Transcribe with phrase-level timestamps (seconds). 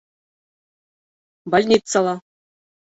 [1.51, 2.15] Больницала